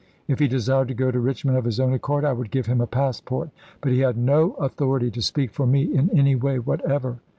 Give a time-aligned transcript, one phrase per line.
[0.27, 2.81] If he desired to go to Eichmond of his own accord, I would give him
[2.81, 3.51] a passport;
[3.81, 7.19] but he had no authority to speak for me in any way whatever.